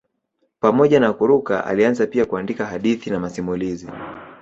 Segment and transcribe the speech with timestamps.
[0.59, 3.87] Pamoja na kuruka alianza pia kuandika hadithi na masimulizi.